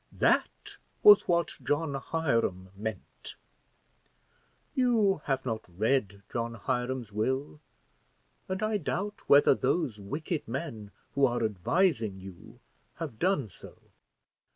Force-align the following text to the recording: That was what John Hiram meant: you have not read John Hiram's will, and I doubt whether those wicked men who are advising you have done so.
That 0.17 0.77
was 1.03 1.27
what 1.27 1.53
John 1.63 1.93
Hiram 1.93 2.71
meant: 2.75 3.35
you 4.73 5.21
have 5.25 5.45
not 5.45 5.65
read 5.69 6.23
John 6.33 6.55
Hiram's 6.55 7.11
will, 7.11 7.59
and 8.49 8.63
I 8.63 8.77
doubt 8.77 9.29
whether 9.29 9.53
those 9.53 9.99
wicked 9.99 10.47
men 10.47 10.89
who 11.13 11.27
are 11.27 11.43
advising 11.45 12.19
you 12.19 12.59
have 12.95 13.19
done 13.19 13.47
so. 13.49 13.77